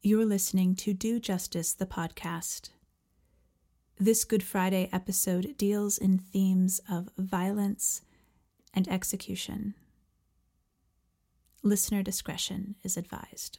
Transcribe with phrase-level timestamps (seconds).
[0.00, 2.70] You're listening to Do Justice, the podcast.
[3.98, 8.02] This Good Friday episode deals in themes of violence
[8.72, 9.74] and execution.
[11.64, 13.58] Listener discretion is advised.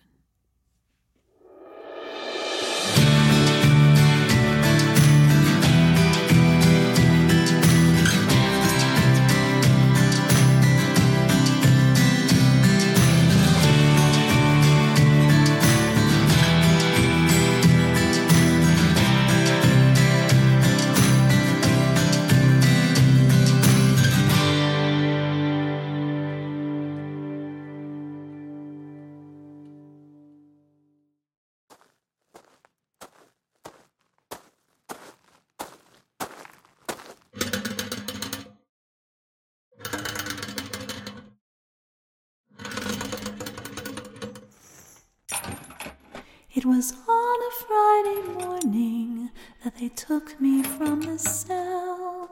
[47.69, 49.29] Friday morning
[49.63, 52.31] that they took me from the cell,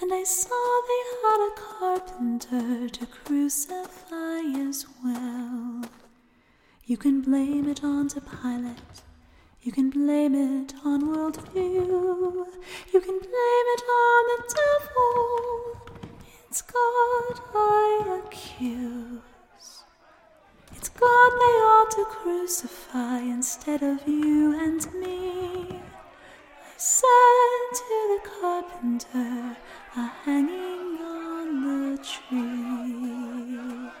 [0.00, 4.38] and I saw they had a carpenter to crucify
[4.68, 5.82] as well.
[6.84, 9.02] You can blame it on to Pilate.
[9.62, 12.46] You can blame it on worldview.
[12.92, 15.76] You can blame it on the devil.
[16.48, 19.31] It's God I accuse.
[20.82, 25.78] It's God they ought to crucify instead of you and me.
[25.78, 29.56] I said to the carpenter,
[29.96, 33.92] a hanging on the tree.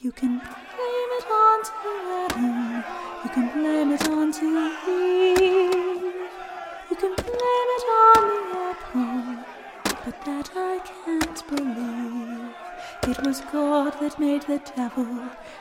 [0.00, 1.72] You can blame it on to
[2.20, 2.84] Adam.
[3.24, 4.44] You can blame it on to.
[6.90, 9.24] You can blame it on the apple,
[10.04, 12.23] but that I can't believe.
[13.06, 15.06] It was God that made the devil,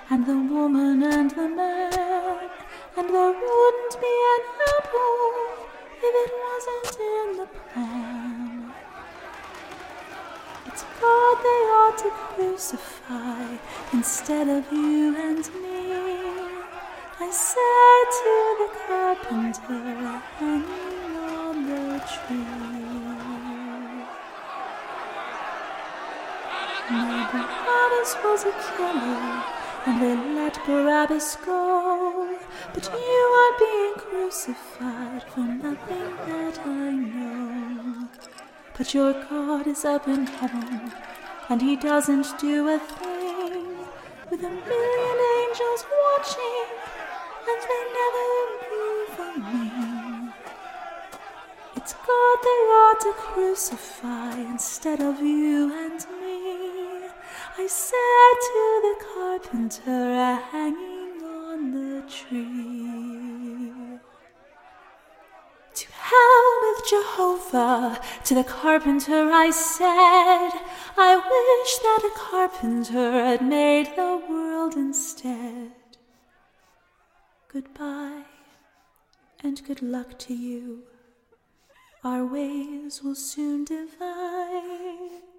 [0.10, 2.50] and the woman and the man,
[2.96, 4.44] and there wouldn't be an
[4.78, 5.34] apple
[6.02, 8.74] if it wasn't in the plan.
[10.68, 13.58] It's God they ought to crucify
[13.92, 16.24] instead of you and me.
[17.20, 22.83] I said to the carpenter hanging on the tree.
[26.94, 29.44] Barabbas was a killer,
[29.88, 32.38] and they let Barabbas go.
[32.74, 38.08] But you are being crucified for nothing that I know.
[38.78, 40.92] But your God is up in heaven,
[41.50, 43.78] and he doesn't do a thing.
[44.30, 46.68] With a million angels watching,
[47.50, 48.28] and they never
[48.72, 50.34] move on me.
[51.76, 56.23] It's God they ought to crucify instead of you and me.
[57.56, 64.00] I said to the carpenter hanging on the tree.
[65.76, 70.50] To hell with Jehovah, to the carpenter I said,
[70.98, 75.74] I wish that a carpenter had made the world instead.
[77.50, 78.24] Goodbye,
[79.44, 80.84] and good luck to you.
[82.04, 85.33] Our ways will soon divide.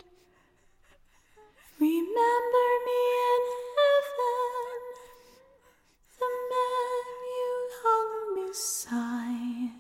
[1.80, 3.02] Remember me
[3.32, 3.42] in
[3.76, 4.80] heaven,
[6.18, 7.04] the man
[7.36, 9.74] you hung beside.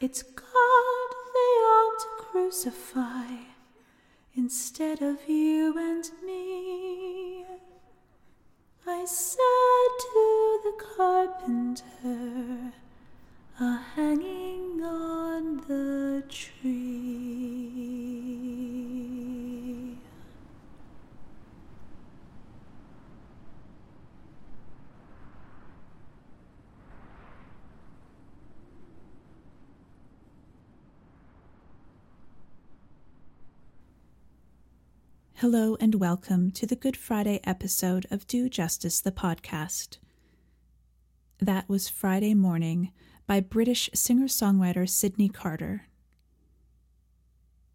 [0.00, 3.30] It's God they ought to crucify
[4.34, 7.44] instead of you and me.
[8.84, 12.11] I said to the carpenter,
[35.42, 39.98] Hello and welcome to the Good Friday episode of Do Justice, the podcast.
[41.40, 42.92] That was Friday Morning
[43.26, 45.88] by British singer songwriter Sydney Carter.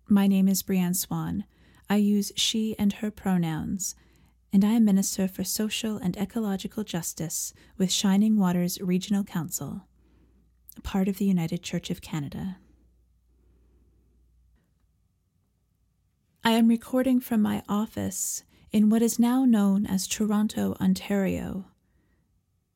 [0.07, 1.43] My name is Brianne Swan.
[1.89, 3.95] I use she and her pronouns,
[4.53, 9.81] and I am Minister for Social and Ecological Justice with Shining Waters Regional Council,
[10.83, 12.59] part of the United Church of Canada.
[16.47, 21.65] I am recording from my office in what is now known as Toronto, Ontario,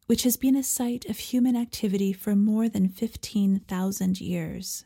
[0.07, 4.83] which has been a site of human activity for more than 15,000 years.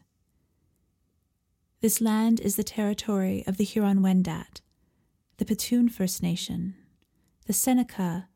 [1.82, 4.62] This land is the territory of the Huron Wendat,
[5.38, 6.76] the Petun First Nation,
[7.48, 8.28] the Seneca,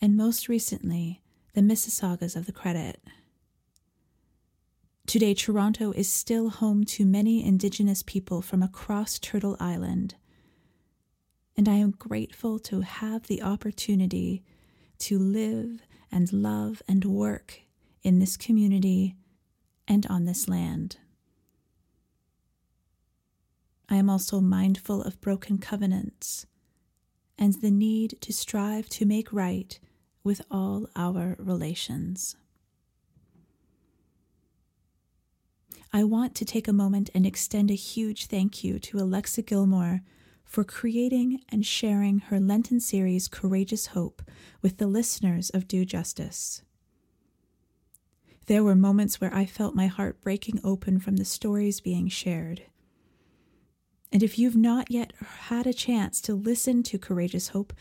[0.00, 1.20] and most recently,
[1.54, 3.02] the Mississaugas of the Credit.
[5.06, 10.16] Today, Toronto is still home to many Indigenous people from across Turtle Island,
[11.56, 14.42] and I am grateful to have the opportunity
[14.98, 17.60] to live and love and work
[18.02, 19.14] in this community
[19.86, 20.96] and on this land.
[23.88, 26.46] I am also mindful of broken covenants
[27.38, 29.78] and the need to strive to make right
[30.24, 32.34] with all our relations.
[35.96, 40.02] I want to take a moment and extend a huge thank you to Alexa Gilmore
[40.44, 44.20] for creating and sharing her Lenten series Courageous Hope
[44.60, 46.60] with the listeners of Do Justice.
[48.44, 52.64] There were moments where I felt my heart breaking open from the stories being shared.
[54.12, 55.14] And if you've not yet
[55.48, 57.72] had a chance to listen to Courageous Hope,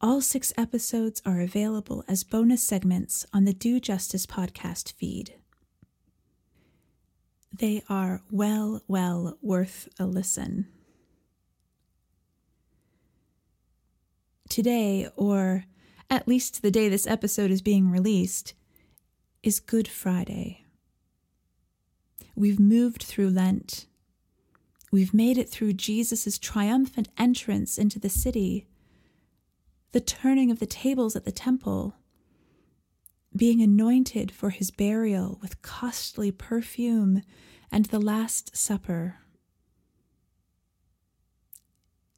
[0.00, 5.34] all six episodes are available as bonus segments on the Do Justice podcast feed.
[7.52, 10.68] They are well, well worth a listen.
[14.48, 15.64] Today, or
[16.08, 18.54] at least the day this episode is being released,
[19.42, 20.64] is Good Friday.
[22.34, 23.86] We've moved through Lent.
[24.90, 28.66] We've made it through Jesus' triumphant entrance into the city,
[29.92, 31.94] the turning of the tables at the temple,
[33.34, 37.22] being anointed for his burial with costly perfume,
[37.72, 39.16] and the Last Supper.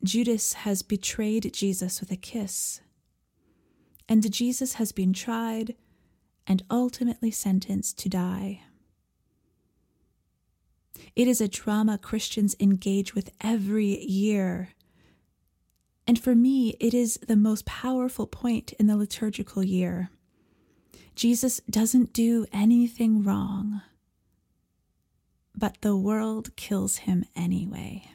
[0.02, 2.80] Judas has betrayed Jesus with a kiss,
[4.08, 5.76] and Jesus has been tried
[6.46, 8.62] and ultimately sentenced to die.
[11.14, 14.70] It is a drama Christians engage with every year.
[16.06, 20.10] And for me, it is the most powerful point in the liturgical year.
[21.14, 23.82] Jesus doesn't do anything wrong,
[25.54, 28.10] but the world kills him anyway.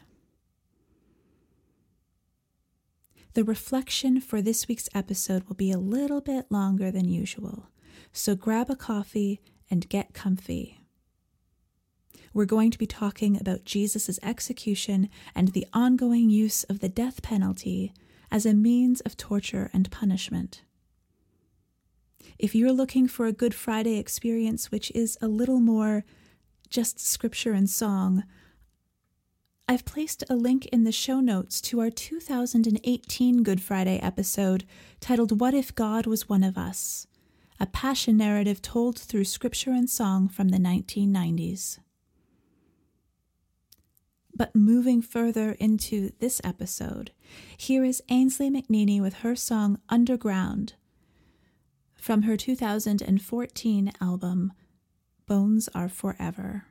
[3.33, 7.67] The reflection for this week's episode will be a little bit longer than usual,
[8.11, 10.79] so grab a coffee and get comfy.
[12.33, 17.21] We're going to be talking about Jesus' execution and the ongoing use of the death
[17.21, 17.93] penalty
[18.31, 20.63] as a means of torture and punishment.
[22.37, 26.03] If you're looking for a Good Friday experience which is a little more
[26.69, 28.23] just scripture and song,
[29.67, 34.65] I've placed a link in the show notes to our 2018 Good Friday episode
[35.01, 37.07] titled What If God Was One of Us?
[37.59, 41.79] A passion narrative told through scripture and song from the 1990s.
[44.33, 47.11] But moving further into this episode,
[47.57, 50.75] here is Ainsley McNeaney with her song Underground
[52.07, 54.53] from her 2014 album
[55.25, 56.63] Bones Are Forever.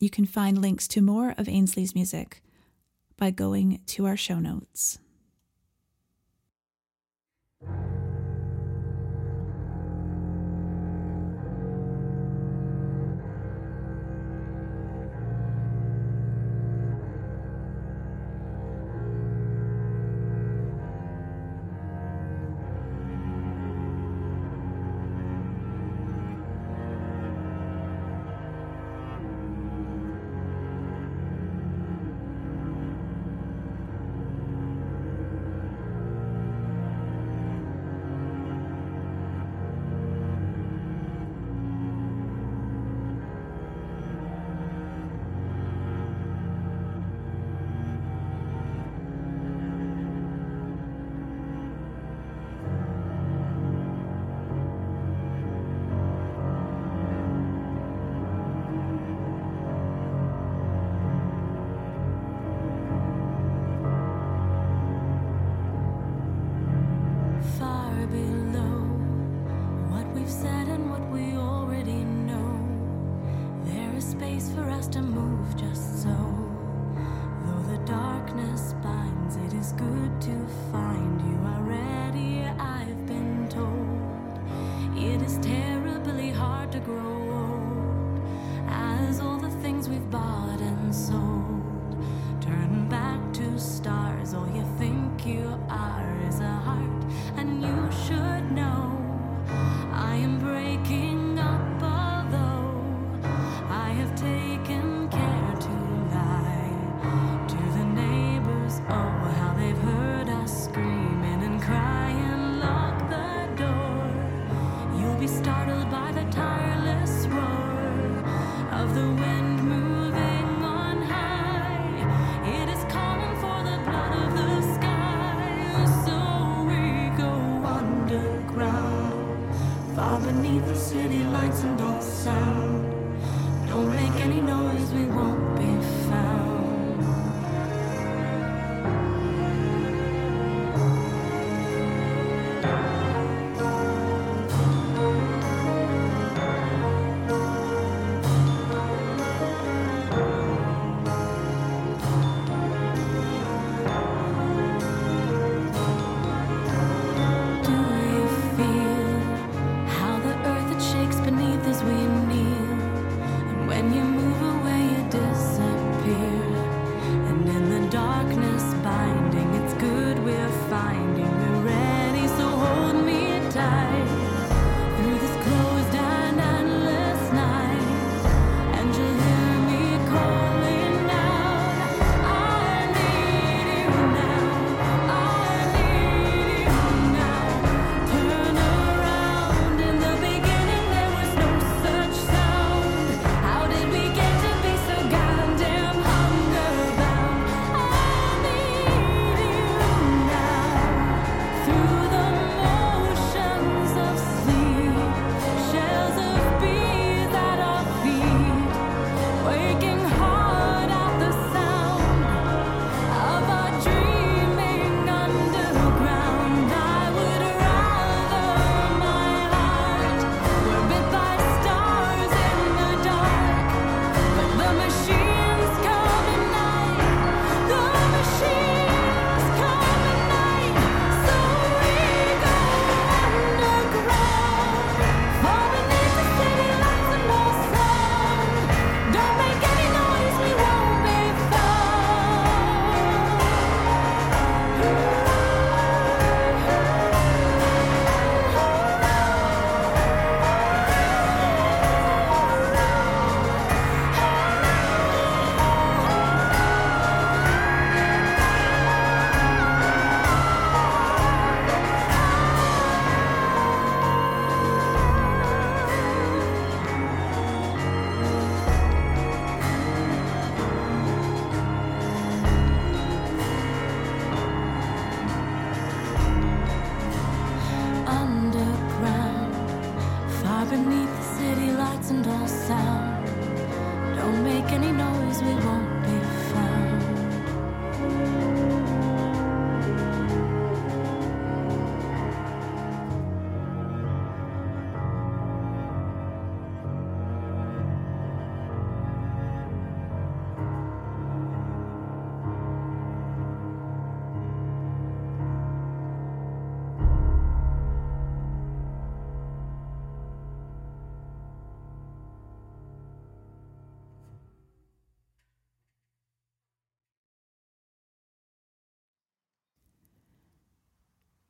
[0.00, 2.42] You can find links to more of Ainsley's music
[3.16, 4.98] by going to our show notes.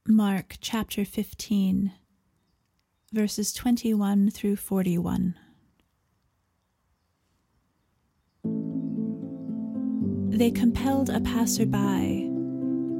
[0.06, 1.90] Mark chapter 15,
[3.14, 5.34] verses 21 through 41.
[10.28, 12.28] They compelled a passerby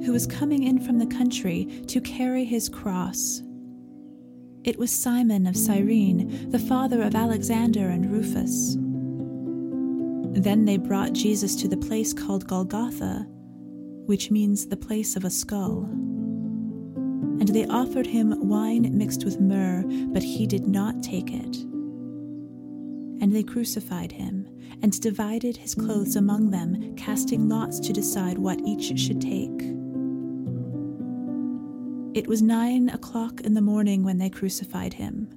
[0.07, 3.43] who was coming in from the country to carry his cross.
[4.65, 8.77] It was Simon of Cyrene, the father of Alexander and Rufus.
[10.43, 13.27] Then they brought Jesus to the place called Golgotha,
[14.07, 15.87] which means the place of a skull.
[17.41, 21.57] And they offered him wine mixed with myrrh, but he did not take it.
[23.21, 24.49] And they crucified him,
[24.83, 29.63] and divided his clothes among them, casting lots to decide what each should take.
[32.15, 35.29] It was nine o'clock in the morning when they crucified him.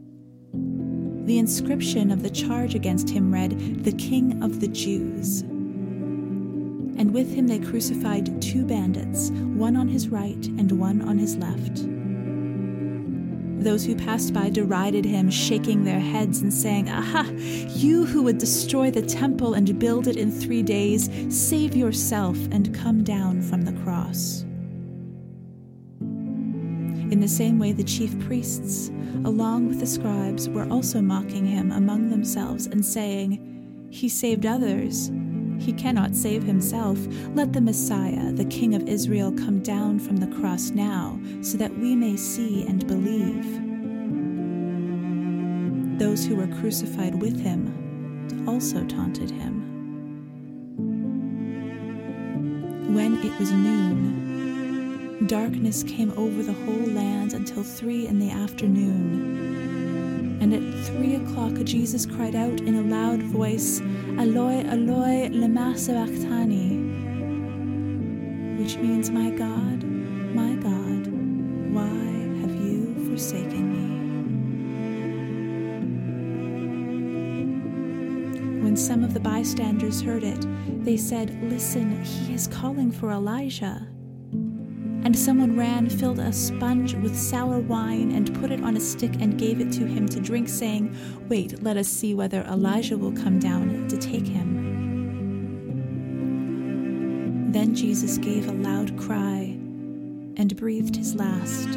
[1.25, 5.43] The inscription of the charge against him read, The King of the Jews.
[6.97, 11.37] And with him they crucified two bandits, one on his right and one on his
[11.37, 11.85] left.
[13.63, 17.29] Those who passed by derided him, shaking their heads and saying, Aha,
[17.69, 22.73] you who would destroy the temple and build it in three days, save yourself and
[22.73, 24.43] come down from the cross.
[27.09, 28.89] In the same way, the chief priests,
[29.25, 35.09] along with the scribes, were also mocking him among themselves and saying, He saved others.
[35.59, 36.97] He cannot save himself.
[37.33, 41.77] Let the Messiah, the King of Israel, come down from the cross now, so that
[41.77, 43.45] we may see and believe.
[45.99, 49.63] Those who were crucified with him also taunted him.
[52.93, 59.76] When it was noon, darkness came over the whole land until three in the afternoon.
[60.39, 63.81] And at three o'clock, Jesus cried out in a loud voice,
[64.19, 66.77] Eloi, Eloi, lema sabachthani,
[68.61, 71.07] which means, My God, my God,
[71.73, 71.87] why
[72.41, 73.87] have you forsaken me?
[78.63, 80.45] When some of the bystanders heard it,
[80.85, 83.87] they said, Listen, he is calling for Elijah.
[85.07, 89.13] And someone ran, filled a sponge with sour wine, and put it on a stick
[89.21, 90.93] and gave it to him to drink, saying,
[91.29, 94.65] Wait, let us see whether Elijah will come down to take him.
[97.53, 99.57] Then Jesus gave a loud cry
[100.35, 101.69] and breathed his last.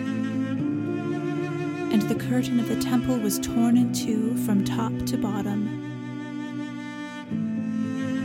[1.92, 5.76] And the curtain of the temple was torn in two from top to bottom.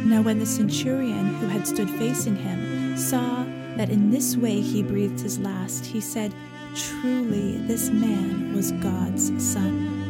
[0.10, 3.45] Now, when the centurion who had stood facing him saw
[3.78, 6.34] that in this way he breathed his last, he said,
[6.76, 10.04] Truly, this man was God's Son.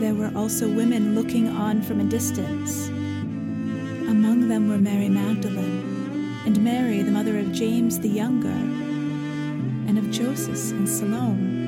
[0.00, 2.88] There were also women looking on from a distance.
[2.88, 10.10] Among them were Mary Magdalene, and Mary, the mother of James the Younger, and of
[10.10, 11.66] Joseph and Salome.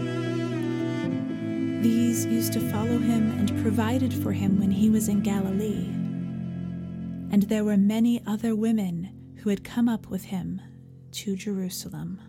[1.83, 6.00] These used to follow him and provided for him when he was in Galilee
[7.31, 10.61] and there were many other women who had come up with him
[11.13, 12.21] to Jerusalem.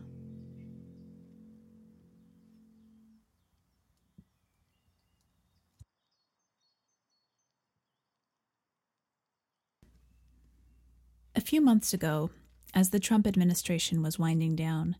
[11.33, 12.29] A few months ago,
[12.73, 14.95] as the Trump administration was winding down,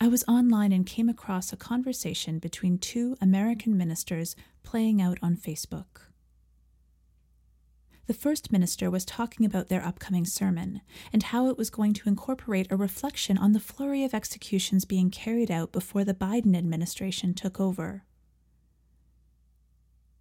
[0.00, 5.36] I was online and came across a conversation between two American ministers playing out on
[5.36, 6.00] Facebook
[8.06, 12.08] the first minister was talking about their upcoming sermon and how it was going to
[12.08, 17.32] incorporate a reflection on the flurry of executions being carried out before the Biden administration
[17.32, 18.04] took over.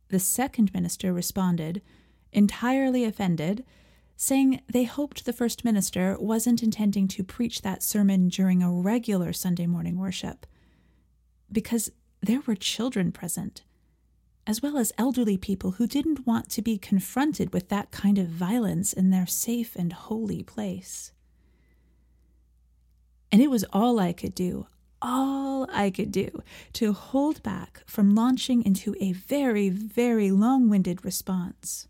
[0.09, 1.81] The second minister responded,
[2.31, 3.65] entirely offended,
[4.15, 9.33] saying they hoped the first minister wasn't intending to preach that sermon during a regular
[9.33, 10.45] Sunday morning worship,
[11.51, 11.91] because
[12.21, 13.63] there were children present
[14.45, 18.27] as well as elderly people who didn't want to be confronted with that kind of
[18.27, 21.11] violence in their safe and holy place.
[23.31, 24.67] And it was all I could do,
[25.01, 31.03] all I could do to hold back from launching into a very, very long winded
[31.03, 31.87] response.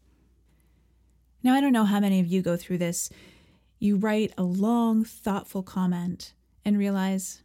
[1.42, 3.10] Now, I don't know how many of you go through this.
[3.80, 7.42] You write a long, thoughtful comment and realize,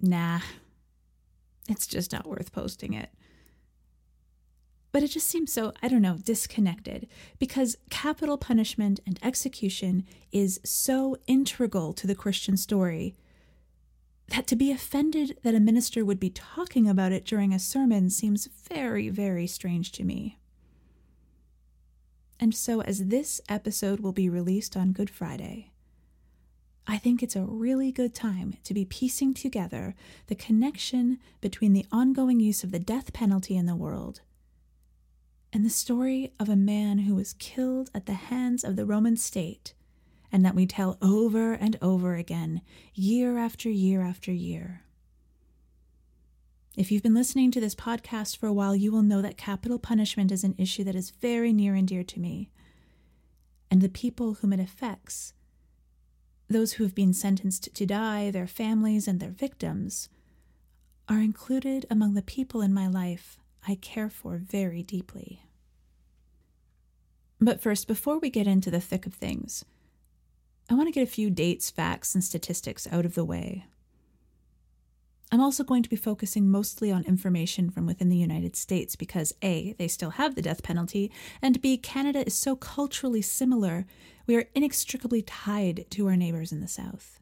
[0.00, 0.40] nah,
[1.68, 3.10] it's just not worth posting it.
[4.94, 7.08] But it just seems so, I don't know, disconnected
[7.40, 13.16] because capital punishment and execution is so integral to the Christian story
[14.28, 18.08] that to be offended that a minister would be talking about it during a sermon
[18.08, 20.38] seems very, very strange to me.
[22.38, 25.72] And so, as this episode will be released on Good Friday,
[26.86, 29.96] I think it's a really good time to be piecing together
[30.28, 34.20] the connection between the ongoing use of the death penalty in the world
[35.54, 39.16] and the story of a man who was killed at the hands of the Roman
[39.16, 39.72] state,
[40.32, 42.60] and that we tell over and over again,
[42.92, 44.82] year after year after year.
[46.76, 49.78] If you've been listening to this podcast for a while, you will know that capital
[49.78, 52.50] punishment is an issue that is very near and dear to me.
[53.70, 55.34] And the people whom it affects,
[56.48, 60.08] those who have been sentenced to die, their families, and their victims,
[61.08, 65.42] are included among the people in my life I care for very deeply.
[67.40, 69.64] But first, before we get into the thick of things,
[70.70, 73.66] I want to get a few dates, facts, and statistics out of the way.
[75.32, 79.34] I'm also going to be focusing mostly on information from within the United States because
[79.42, 81.10] A, they still have the death penalty,
[81.42, 83.84] and B, Canada is so culturally similar,
[84.26, 87.20] we are inextricably tied to our neighbors in the South.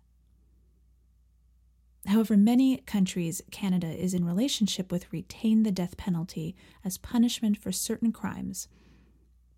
[2.07, 7.71] However, many countries Canada is in relationship with retain the death penalty as punishment for
[7.71, 8.69] certain crimes,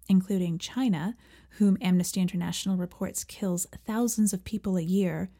[0.09, 1.17] including China,
[1.59, 5.31] whom Amnesty International reports kills thousands of people a year,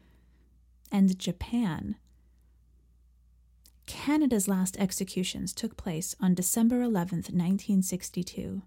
[0.91, 1.95] and Japan.
[3.85, 8.63] Canada's last executions took place on December 11, 1962,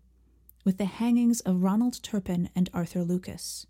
[0.64, 3.66] with the hangings of Ronald Turpin and Arthur Lucas.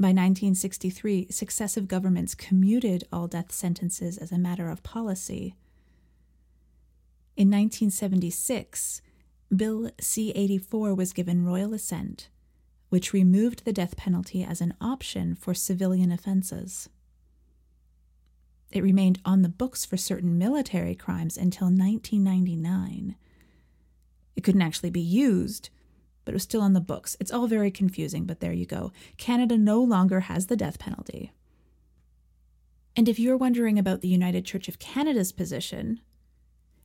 [0.00, 5.56] By 1963, successive governments commuted all death sentences as a matter of policy.
[7.36, 9.02] In 1976,
[9.54, 12.28] Bill C 84 was given royal assent,
[12.90, 16.88] which removed the death penalty as an option for civilian offenses.
[18.70, 23.16] It remained on the books for certain military crimes until 1999.
[24.36, 25.70] It couldn't actually be used,
[26.28, 27.16] but it was still on the books.
[27.20, 28.92] It's all very confusing, but there you go.
[29.16, 31.32] Canada no longer has the death penalty.
[32.94, 36.00] And if you're wondering about the United Church of Canada's position,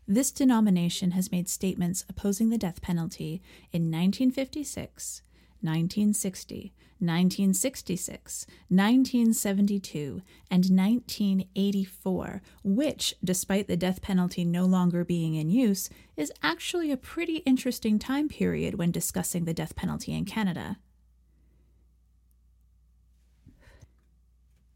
[0.07, 3.41] this denomination has made statements opposing the death penalty
[3.73, 5.23] in 1956,
[5.63, 10.21] 1960, 1966, 1972,
[10.51, 16.97] and 1984, which, despite the death penalty no longer being in use, is actually a
[16.97, 20.77] pretty interesting time period when discussing the death penalty in Canada.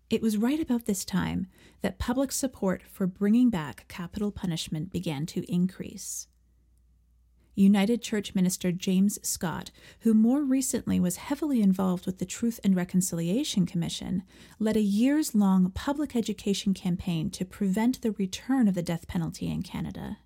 [0.09, 1.47] It was right about this time
[1.81, 6.27] that public support for bringing back capital punishment began to increase.
[7.57, 12.75] United Church minister James Scott, who more recently was heavily involved with the Truth and
[12.75, 14.23] Reconciliation Commission,
[14.59, 19.49] led a years long public education campaign to prevent the return of the death penalty
[19.49, 20.19] in Canada.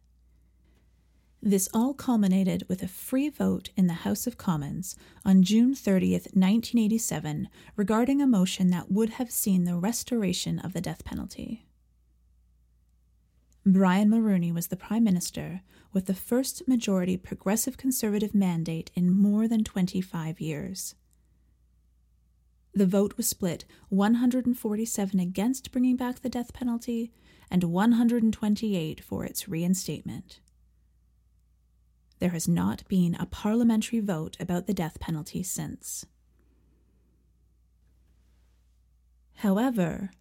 [1.41, 6.35] This all culminated with a free vote in the House of Commons on June 30th,
[6.35, 11.65] 1987, regarding a motion that would have seen the restoration of the death penalty.
[13.65, 15.61] Brian Mulroney was the Prime Minister
[15.93, 20.95] with the first majority progressive conservative mandate in more than 25 years.
[22.73, 27.11] The vote was split 147 against bringing back the death penalty
[27.51, 30.39] and 128 for its reinstatement.
[32.17, 36.05] There has not been a parliamentary vote about the death penalty since.
[39.35, 40.11] However,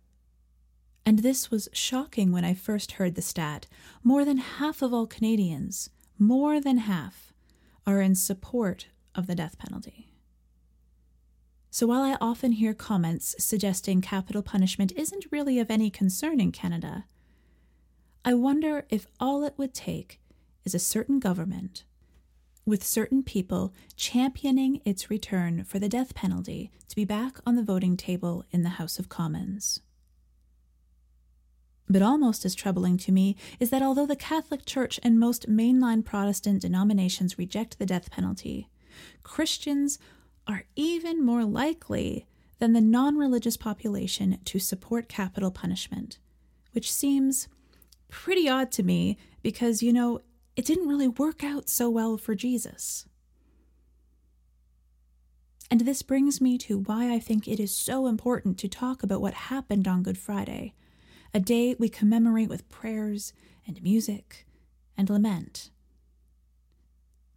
[1.10, 3.66] and this was shocking when I first heard the stat.
[4.04, 7.32] More than half of all Canadians, more than half,
[7.84, 10.14] are in support of the death penalty.
[11.68, 16.52] So while I often hear comments suggesting capital punishment isn't really of any concern in
[16.52, 17.06] Canada,
[18.24, 20.20] I wonder if all it would take
[20.64, 21.82] is a certain government,
[22.64, 27.64] with certain people championing its return for the death penalty to be back on the
[27.64, 29.80] voting table in the House of Commons.
[31.90, 36.04] But almost as troubling to me is that although the Catholic Church and most mainline
[36.04, 38.68] Protestant denominations reject the death penalty,
[39.24, 39.98] Christians
[40.46, 42.26] are even more likely
[42.60, 46.20] than the non religious population to support capital punishment,
[46.70, 47.48] which seems
[48.08, 50.20] pretty odd to me because, you know,
[50.54, 53.06] it didn't really work out so well for Jesus.
[55.72, 59.20] And this brings me to why I think it is so important to talk about
[59.20, 60.74] what happened on Good Friday
[61.32, 63.32] a day we commemorate with prayers
[63.66, 64.46] and music
[64.96, 65.70] and lament.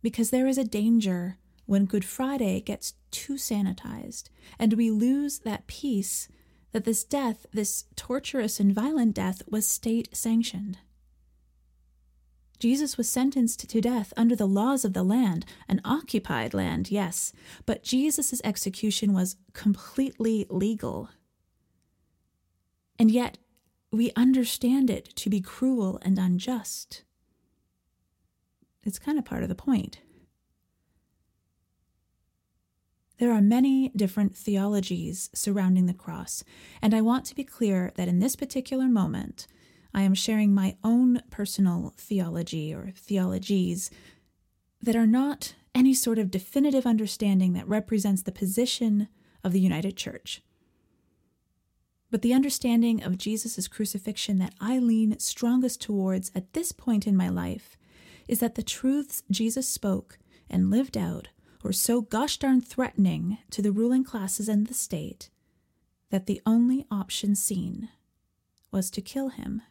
[0.01, 4.29] Because there is a danger when Good Friday gets too sanitized
[4.59, 6.27] and we lose that peace
[6.73, 10.79] that this death, this torturous and violent death, was state sanctioned.
[12.59, 17.33] Jesus was sentenced to death under the laws of the land, an occupied land, yes,
[17.65, 21.09] but Jesus' execution was completely legal.
[22.97, 23.37] And yet,
[23.93, 27.03] we understand it to be cruel and unjust.
[28.83, 29.99] It's kind of part of the point.
[33.19, 36.43] There are many different theologies surrounding the cross,
[36.81, 39.45] and I want to be clear that in this particular moment,
[39.93, 43.91] I am sharing my own personal theology or theologies
[44.81, 49.07] that are not any sort of definitive understanding that represents the position
[49.43, 50.41] of the United Church.
[52.13, 57.17] But the understanding of Jesus' crucifixion that I lean strongest towards at this point in
[57.17, 57.75] my life
[58.27, 61.29] is that the truths Jesus spoke and lived out
[61.63, 65.31] were so gosh darn threatening to the ruling classes and the state
[66.11, 67.89] that the only option seen
[68.69, 69.63] was to kill him.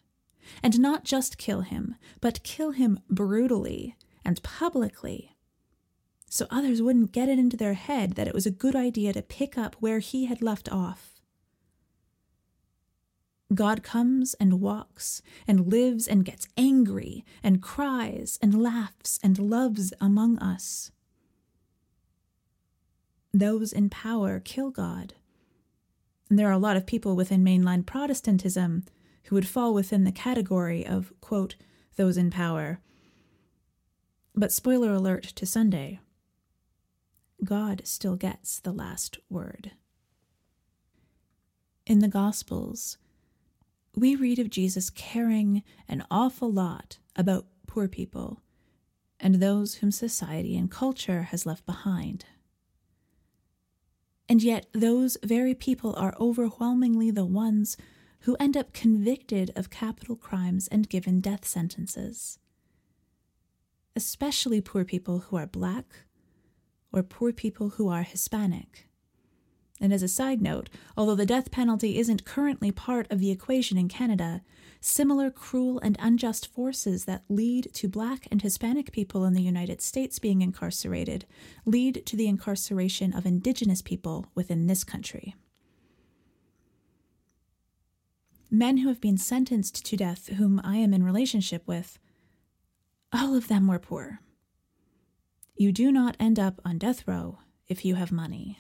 [0.65, 5.37] And not just kill him, but kill him brutally and publicly.
[6.29, 9.23] So others wouldn't get it into their head that it was a good idea to
[9.23, 11.22] pick up where he had left off
[13.55, 19.93] God comes and walks and lives and gets angry and cries and laughs and loves
[20.01, 20.91] among us.
[23.35, 25.15] Those in power kill God.
[26.29, 28.85] And there are a lot of people within mainline Protestantism
[29.25, 31.57] who would fall within the category of, quote,
[31.97, 32.81] those in power.
[34.35, 36.01] But spoiler alert to Sunday
[37.45, 39.73] God still gets the last word.
[41.87, 42.99] In the Gospels,
[43.95, 48.43] we read of Jesus caring an awful lot about poor people
[49.21, 52.25] and those whom society and culture has left behind.
[54.29, 57.77] And yet, those very people are overwhelmingly the ones
[58.21, 62.39] who end up convicted of capital crimes and given death sentences.
[63.95, 65.85] Especially poor people who are black
[66.93, 68.87] or poor people who are Hispanic.
[69.81, 73.77] And as a side note, although the death penalty isn't currently part of the equation
[73.77, 74.43] in Canada,
[74.81, 79.81] similar cruel and unjust forces that lead to black and Hispanic people in the United
[79.81, 81.25] States being incarcerated
[81.65, 85.35] lead to the incarceration of indigenous people within this country.
[88.51, 91.99] Men who have been sentenced to death, whom I am in relationship with,
[93.13, 94.21] all of them were poor.
[95.57, 98.59] You do not end up on death row if you have money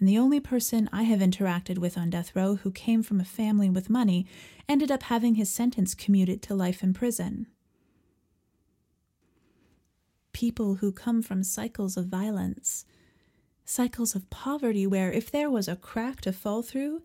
[0.00, 3.24] and the only person I have interacted with on death row who came from a
[3.24, 4.26] family with money
[4.66, 7.46] ended up having his sentence commuted to life in prison.
[10.32, 12.86] People who come from cycles of violence,
[13.66, 17.02] cycles of poverty, where if there was a crack to fall through,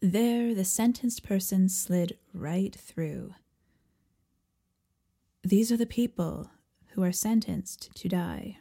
[0.00, 3.34] there the sentenced person slid right through.
[5.42, 6.50] These are the people
[6.92, 8.56] who are sentenced to die.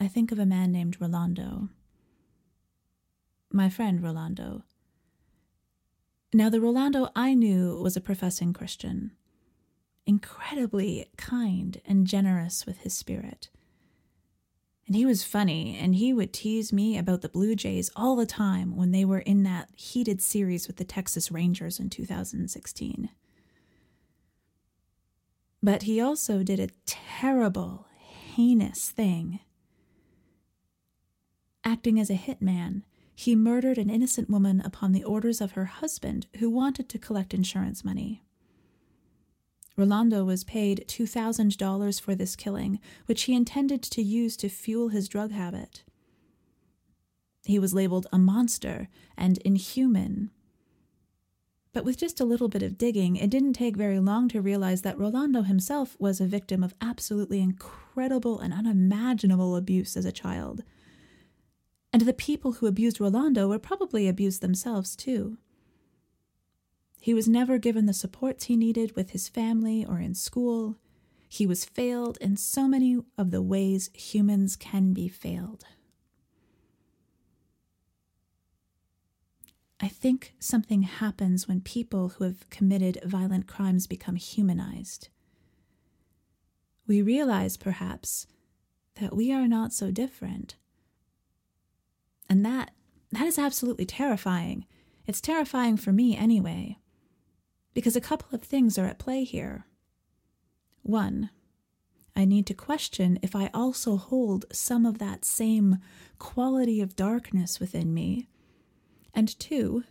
[0.00, 1.70] I think of a man named Rolando.
[3.50, 4.64] My friend Rolando.
[6.34, 9.12] Now, the Rolando I knew was a professing Christian,
[10.04, 13.48] incredibly kind and generous with his spirit.
[14.86, 18.26] And he was funny, and he would tease me about the Blue Jays all the
[18.26, 23.08] time when they were in that heated series with the Texas Rangers in 2016.
[25.62, 29.40] But he also did a terrible, heinous thing
[31.66, 36.28] Acting as a hitman, he murdered an innocent woman upon the orders of her husband,
[36.36, 38.22] who wanted to collect insurance money.
[39.76, 45.08] Rolando was paid $2,000 for this killing, which he intended to use to fuel his
[45.08, 45.82] drug habit.
[47.44, 50.30] He was labeled a monster and inhuman.
[51.72, 54.82] But with just a little bit of digging, it didn't take very long to realize
[54.82, 60.62] that Rolando himself was a victim of absolutely incredible and unimaginable abuse as a child
[61.96, 65.38] and the people who abused Rolando were probably abused themselves too.
[67.00, 70.76] He was never given the supports he needed with his family or in school.
[71.26, 75.64] He was failed in so many of the ways humans can be failed.
[79.80, 85.08] I think something happens when people who have committed violent crimes become humanized.
[86.86, 88.26] We realize, perhaps,
[89.00, 90.56] that we are not so different
[92.28, 92.72] and that
[93.12, 94.66] that is absolutely terrifying.
[95.06, 96.78] It's terrifying for me anyway.
[97.72, 99.66] Because a couple of things are at play here.
[100.82, 101.30] One,
[102.14, 105.78] I need to question if I also hold some of that same
[106.18, 108.28] quality of darkness within me.
[109.14, 109.84] And two,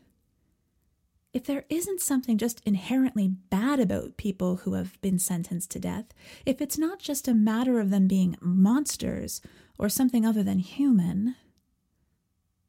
[1.34, 6.06] if there isn't something just inherently bad about people who have been sentenced to death,
[6.46, 9.42] if it's not just a matter of them being monsters
[9.78, 11.36] or something other than human,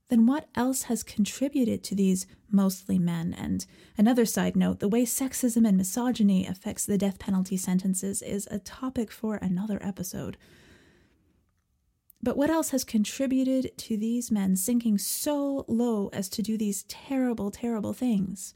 [0.09, 3.35] then what else has contributed to these mostly men?
[3.37, 3.66] And
[3.99, 8.59] another side note the way sexism and misogyny affects the death penalty sentences is a
[8.59, 10.37] topic for another episode.
[12.23, 16.85] But what else has contributed to these men sinking so low as to do these
[16.85, 18.55] terrible, terrible things?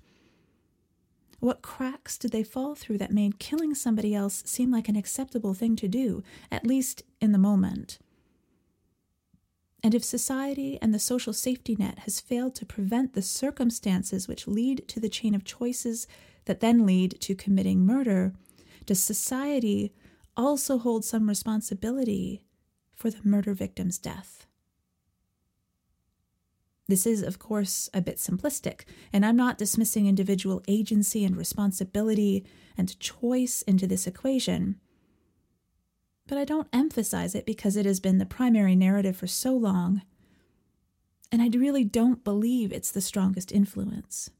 [1.40, 5.54] What cracks did they fall through that made killing somebody else seem like an acceptable
[5.54, 7.98] thing to do, at least in the moment?
[9.82, 14.46] And if society and the social safety net has failed to prevent the circumstances which
[14.46, 16.06] lead to the chain of choices
[16.44, 18.34] that then lead to committing murder,
[18.84, 19.92] does society
[20.36, 22.44] also hold some responsibility
[22.94, 24.46] for the murder victim's death?
[26.88, 32.44] This is, of course, a bit simplistic, and I'm not dismissing individual agency and responsibility
[32.76, 34.80] and choice into this equation
[36.30, 40.02] but I don't emphasize it because it has been the primary narrative for so long,
[41.32, 44.30] and I really don't believe it's the strongest influence.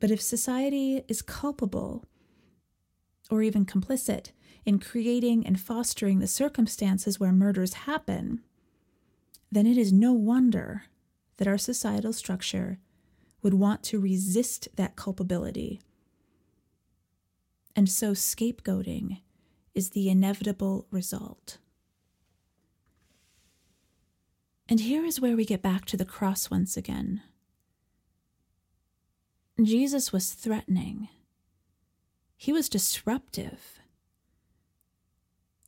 [0.00, 2.06] But if society is culpable,
[3.30, 4.30] or even complicit,
[4.64, 8.40] in creating and fostering the circumstances where murders happen,
[9.52, 10.84] then it is no wonder
[11.36, 12.78] that our societal structure
[13.42, 15.78] would want to resist that culpability.
[17.76, 19.18] And so scapegoating
[19.78, 21.58] is the inevitable result.
[24.68, 27.22] And here is where we get back to the cross once again.
[29.62, 31.08] Jesus was threatening,
[32.36, 33.78] he was disruptive.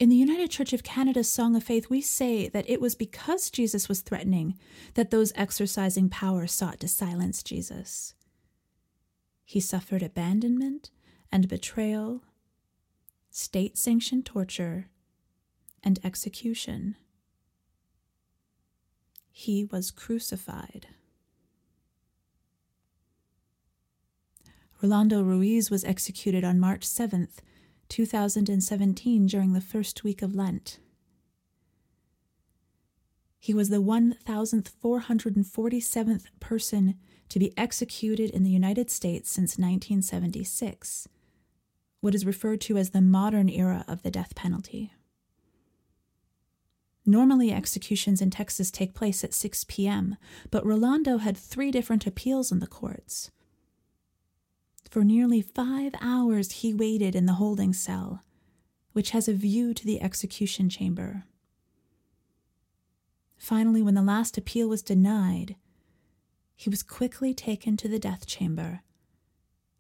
[0.01, 3.49] In the United Church of Canada's Song of Faith, we say that it was because
[3.51, 4.59] Jesus was threatening
[4.95, 8.15] that those exercising power sought to silence Jesus.
[9.45, 10.91] He suffered abandonment
[11.31, 12.23] and betrayal,
[13.41, 14.89] state sanctioned torture,
[15.83, 16.95] and execution.
[19.33, 20.89] He was crucified.
[24.83, 27.39] Rolando Ruiz was executed on March 7th,
[27.89, 30.79] 2017, during the first week of Lent.
[33.39, 36.95] He was the 1,447th person
[37.31, 41.09] to be executed in the United States since 1976,
[42.01, 44.93] what is referred to as the modern era of the death penalty.
[47.07, 50.17] Normally, executions in Texas take place at 6 p.m.,
[50.51, 53.31] but Rolando had three different appeals in the courts.
[54.91, 58.23] For nearly five hours, he waited in the holding cell,
[58.93, 61.25] which has a view to the execution chamber.
[63.37, 65.57] Finally, when the last appeal was denied,
[66.55, 68.83] he was quickly taken to the death chamber.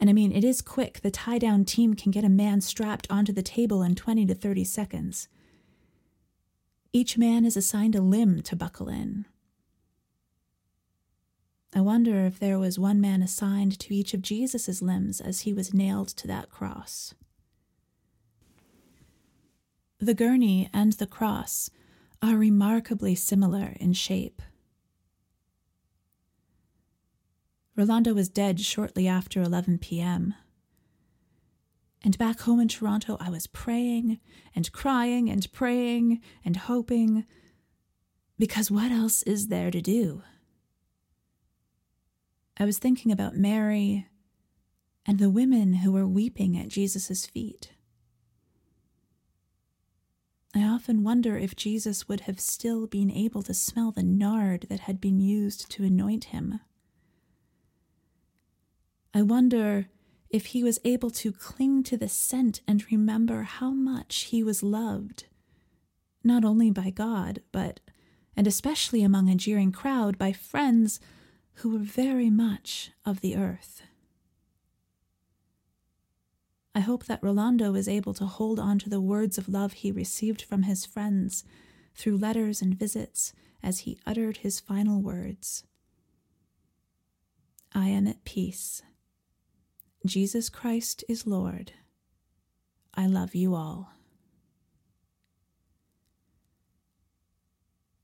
[0.00, 1.00] And I mean, it is quick.
[1.02, 4.34] The tie down team can get a man strapped onto the table in 20 to
[4.34, 5.28] 30 seconds.
[6.92, 9.26] Each man is assigned a limb to buckle in.
[11.74, 15.52] I wonder if there was one man assigned to each of Jesus' limbs as he
[15.52, 17.14] was nailed to that cross.
[19.98, 21.70] The gurney and the cross
[22.22, 24.42] are remarkably similar in shape.
[27.76, 30.35] Rolando was dead shortly after 11 p.m.
[32.02, 34.18] And back home in Toronto, I was praying
[34.54, 37.24] and crying and praying and hoping,
[38.38, 40.22] because what else is there to do?
[42.59, 44.06] I was thinking about Mary
[45.06, 47.72] and the women who were weeping at Jesus' feet.
[50.54, 54.80] I often wonder if Jesus would have still been able to smell the nard that
[54.80, 56.61] had been used to anoint him.
[59.12, 59.88] I wonder
[60.29, 64.62] if he was able to cling to the scent and remember how much he was
[64.62, 65.25] loved,
[66.23, 67.81] not only by God, but,
[68.37, 71.01] and especially among a jeering crowd, by friends
[71.55, 73.83] who were very much of the earth.
[76.73, 79.90] I hope that Rolando is able to hold on to the words of love he
[79.90, 81.44] received from his friends
[81.96, 85.64] through letters and visits as he uttered his final words
[87.73, 88.83] I am at peace.
[90.06, 91.72] Jesus Christ is Lord.
[92.94, 93.92] I love you all.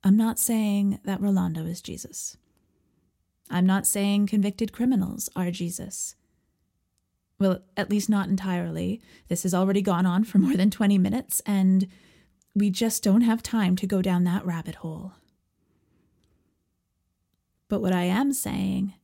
[0.05, 2.37] I'm not saying that Rolando is Jesus.
[3.51, 6.15] I'm not saying convicted criminals are Jesus.
[7.39, 9.01] Well, at least not entirely.
[9.29, 11.89] This has already gone on for more than 20 minutes, and
[12.55, 15.13] we just don't have time to go down that rabbit hole.
[17.69, 18.95] But what I am saying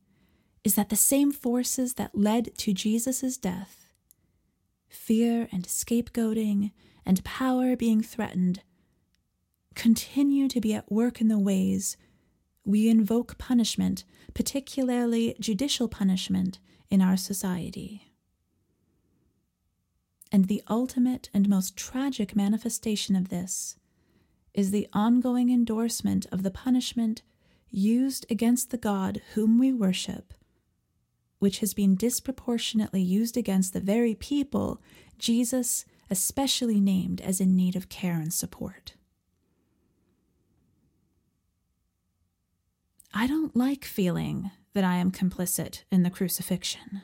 [0.63, 3.79] is that the same forces that led to Jesus' death
[4.87, 6.71] fear and scapegoating
[7.05, 8.61] and power being threatened
[9.75, 11.97] continue to be at work in the ways
[12.65, 18.13] we invoke punishment, particularly judicial punishment, in our society.
[20.31, 23.77] And the ultimate and most tragic manifestation of this
[24.53, 27.23] is the ongoing endorsement of the punishment
[27.69, 30.33] used against the God whom we worship,
[31.43, 34.81] which has been disproportionately used against the very people
[35.19, 38.93] Jesus especially named as in need of care and support.
[43.13, 47.01] I don't like feeling that I am complicit in the crucifixion.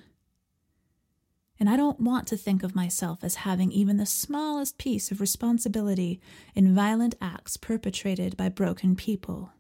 [1.59, 5.19] And I don't want to think of myself as having even the smallest piece of
[5.19, 6.21] responsibility
[6.55, 9.51] in violent acts perpetrated by broken people.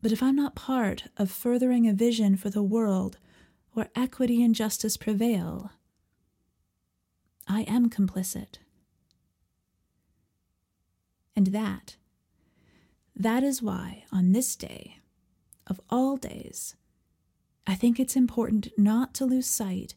[0.00, 3.18] But if I'm not part of furthering a vision for the world
[3.72, 5.72] where equity and justice prevail,
[7.46, 8.58] I am complicit.
[11.34, 11.96] And that
[13.20, 14.98] that is why, on this day,
[15.66, 16.76] of all days,
[17.66, 19.96] I think it's important not to lose sight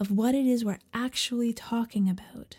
[0.00, 2.56] of what it is we're actually talking about.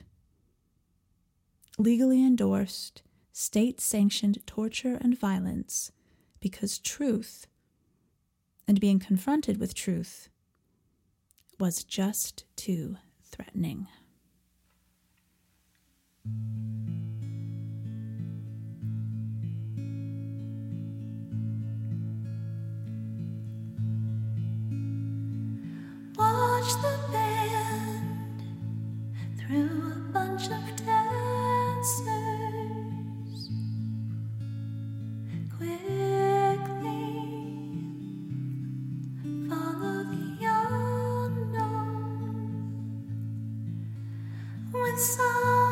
[1.80, 5.92] Legally endorsed, state sanctioned torture and violence
[6.44, 7.48] because truth
[8.68, 10.28] and being confronted with truth
[11.58, 13.88] was just too threatening.
[26.18, 28.44] Watch the band
[29.40, 31.90] through a bunch of dancers.
[35.58, 36.13] Quit
[44.74, 45.63] when some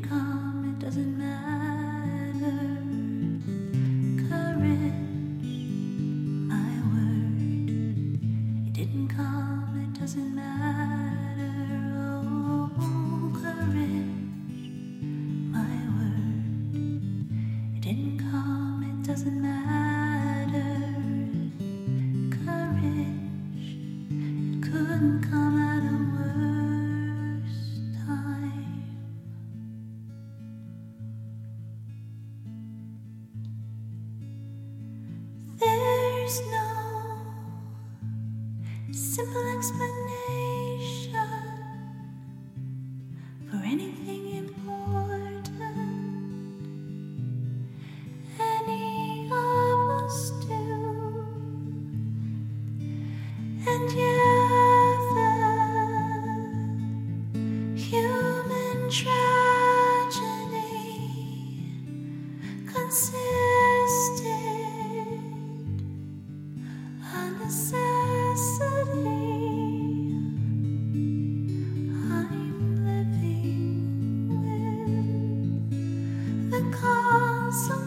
[0.00, 2.58] didn't come, it doesn't matter.
[4.28, 5.52] Courage,
[6.48, 7.38] my word,
[8.66, 10.69] it didn't come, it doesn't matter.
[76.72, 77.79] With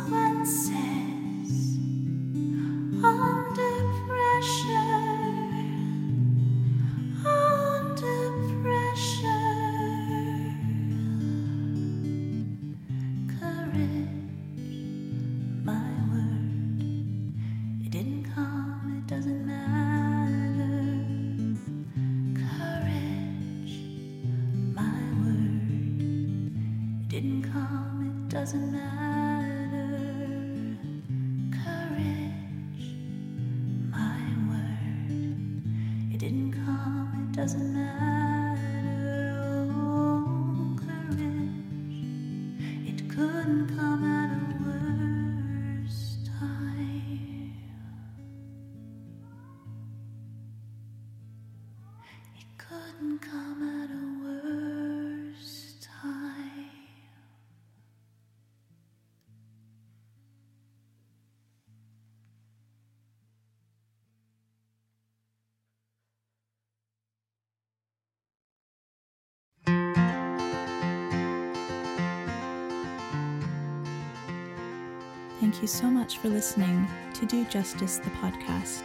[75.39, 78.81] Thank you so much for listening to Do Justice, the podcast.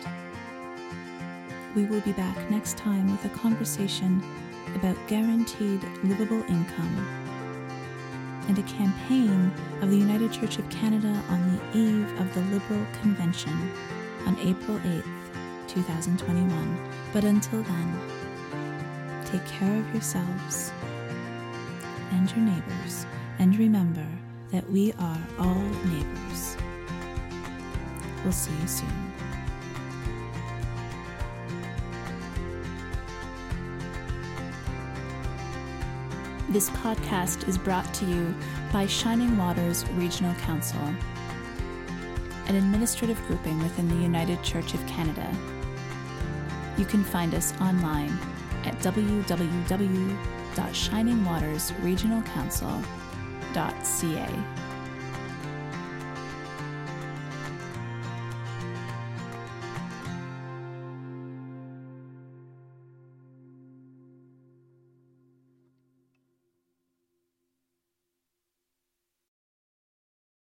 [1.77, 4.23] We will be back next time with a conversation
[4.75, 7.07] about guaranteed livable income
[8.49, 12.85] and a campaign of the United Church of Canada on the eve of the Liberal
[13.03, 13.71] Convention
[14.27, 16.91] on April 8th, 2021.
[17.13, 18.01] But until then,
[19.27, 20.73] take care of yourselves
[22.11, 23.07] and your neighbors,
[23.39, 24.07] and remember
[24.51, 26.57] that we are all neighbors.
[28.25, 29.13] We'll see you soon.
[36.51, 38.35] This podcast is brought to you
[38.73, 40.81] by Shining Waters Regional Council,
[42.47, 45.31] an administrative grouping within the United Church of Canada.
[46.79, 48.19] You can find us online
[48.65, 48.81] at
[53.55, 54.68] www.shiningwatersregionalcouncil.ca.